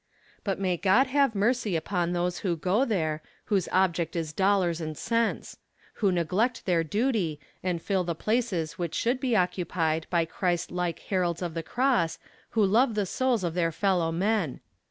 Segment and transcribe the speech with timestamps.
[0.43, 4.97] But may God have mercy upon those who go there, whose object is dollars and
[4.97, 5.57] cents
[6.01, 10.97] who neglect their duty, and fill the places which should be occupied by Christ like
[10.97, 12.17] heralds of the cross
[12.57, 14.59] who love the souls of their fellow men.